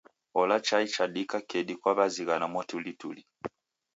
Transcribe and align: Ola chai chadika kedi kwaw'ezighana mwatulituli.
Ola 0.39 0.55
chai 0.67 0.85
chadika 0.95 1.37
kedi 1.49 1.73
kwaw'ezighana 1.81 2.45
mwatulituli. 2.51 3.21